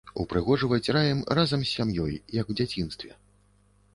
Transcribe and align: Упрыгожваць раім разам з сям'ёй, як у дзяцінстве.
Упрыгожваць 0.21 0.91
раім 0.95 1.19
разам 1.41 1.61
з 1.65 1.69
сям'ёй, 1.75 2.13
як 2.39 2.45
у 2.53 2.57
дзяцінстве. 2.61 3.11